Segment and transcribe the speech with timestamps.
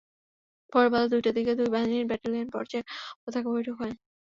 [0.73, 2.83] পরে বেলা দুইটার দিকে দুই বাহিনীর ব্যাটালিয়ন পর্যায়ে
[3.21, 3.93] পতাকা বৈঠক হয়।